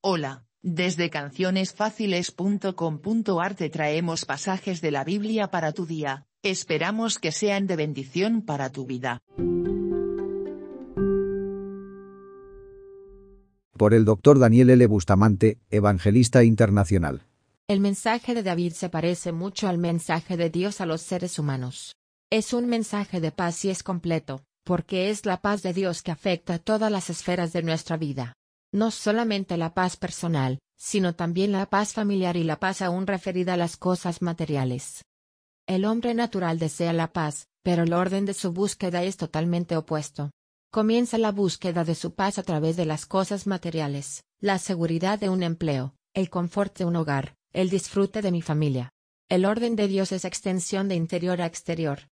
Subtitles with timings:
[0.00, 7.66] Hola, desde cancionesfáciles.com.ar te traemos pasajes de la Biblia para tu día, esperamos que sean
[7.66, 9.18] de bendición para tu vida.
[13.76, 14.38] Por el Dr.
[14.38, 14.86] Daniel L.
[14.86, 17.26] Bustamante, Evangelista Internacional.
[17.66, 21.96] El mensaje de David se parece mucho al mensaje de Dios a los seres humanos.
[22.30, 26.12] Es un mensaje de paz y es completo, porque es la paz de Dios que
[26.12, 28.37] afecta todas las esferas de nuestra vida.
[28.72, 33.54] No solamente la paz personal, sino también la paz familiar y la paz aún referida
[33.54, 35.04] a las cosas materiales.
[35.66, 40.30] El hombre natural desea la paz, pero el orden de su búsqueda es totalmente opuesto.
[40.70, 45.30] Comienza la búsqueda de su paz a través de las cosas materiales, la seguridad de
[45.30, 48.92] un empleo, el confort de un hogar, el disfrute de mi familia.
[49.30, 52.08] El orden de Dios es extensión de interior a exterior.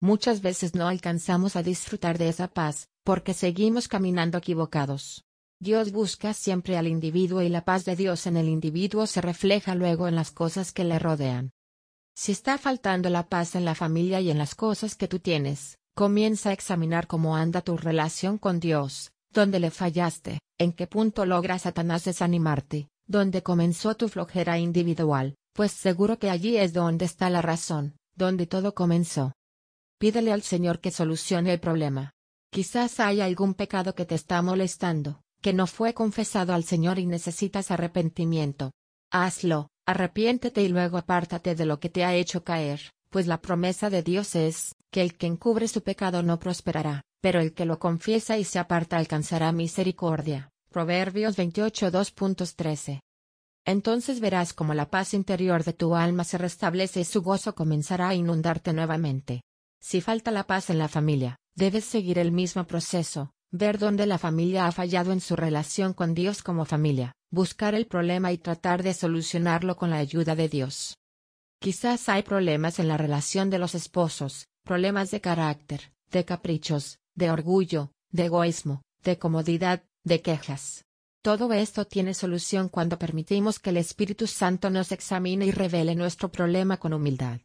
[0.00, 5.25] Muchas veces no alcanzamos a disfrutar de esa paz, porque seguimos caminando equivocados.
[5.58, 9.74] Dios busca siempre al individuo y la paz de Dios en el individuo se refleja
[9.74, 11.50] luego en las cosas que le rodean.
[12.14, 15.78] Si está faltando la paz en la familia y en las cosas que tú tienes,
[15.94, 21.24] comienza a examinar cómo anda tu relación con Dios, dónde le fallaste, en qué punto
[21.24, 27.30] logra Satanás desanimarte, dónde comenzó tu flojera individual, pues seguro que allí es donde está
[27.30, 29.32] la razón, donde todo comenzó.
[29.98, 32.12] Pídele al Señor que solucione el problema.
[32.50, 37.06] Quizás haya algún pecado que te está molestando, que no fue confesado al Señor y
[37.06, 38.72] necesitas arrepentimiento.
[39.12, 42.80] Hazlo, arrepiéntete y luego apártate de lo que te ha hecho caer,
[43.10, 47.40] pues la promesa de Dios es, que el que encubre su pecado no prosperará, pero
[47.40, 50.50] el que lo confiesa y se aparta alcanzará misericordia.
[50.68, 53.02] Proverbios 28 2.13.
[53.64, 58.08] Entonces verás como la paz interior de tu alma se restablece y su gozo comenzará
[58.08, 59.42] a inundarte nuevamente.
[59.80, 64.18] Si falta la paz en la familia, debes seguir el mismo proceso, ver dónde la
[64.18, 68.82] familia ha fallado en su relación con Dios como familia, buscar el problema y tratar
[68.82, 70.98] de solucionarlo con la ayuda de Dios.
[71.58, 77.30] Quizás hay problemas en la relación de los esposos, problemas de carácter, de caprichos, de
[77.30, 80.84] orgullo, de egoísmo, de comodidad, de quejas.
[81.22, 86.30] Todo esto tiene solución cuando permitimos que el Espíritu Santo nos examine y revele nuestro
[86.30, 87.40] problema con humildad.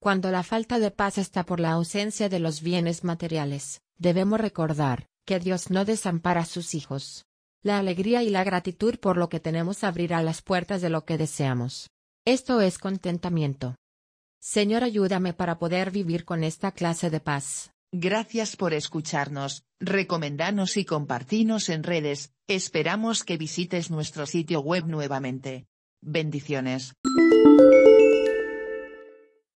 [0.00, 5.08] Cuando la falta de paz está por la ausencia de los bienes materiales, debemos recordar
[5.26, 7.26] que Dios no desampara a sus hijos.
[7.62, 11.18] La alegría y la gratitud por lo que tenemos abrirá las puertas de lo que
[11.18, 11.90] deseamos.
[12.24, 13.76] Esto es contentamiento.
[14.40, 17.72] Señor, ayúdame para poder vivir con esta clase de paz.
[17.92, 25.66] Gracias por escucharnos, recomendanos y compartinos en redes, esperamos que visites nuestro sitio web nuevamente.
[26.02, 26.94] Bendiciones.